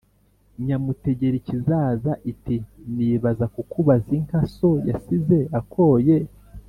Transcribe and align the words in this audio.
Nyamutegerikizaza 0.65 2.11
iti: 2.31 2.57
"Nibaza 2.95 3.45
kukubaza 3.53 4.09
inka 4.19 4.39
so 4.55 4.71
yasize 4.89 5.37
akoye 5.59 6.17